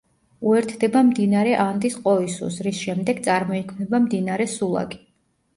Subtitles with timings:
[0.51, 5.05] უერთდება მდინარე ანდის ყოისუს, რის შემდეგ წარმოიქმნება მდინარე სულაკი.